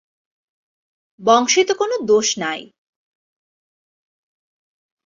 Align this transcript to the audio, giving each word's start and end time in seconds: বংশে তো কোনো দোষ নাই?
বংশে 1.21 1.61
তো 1.63 1.73
কোনো 1.75 1.95
দোষ 2.05 2.27
নাই? 2.37 2.61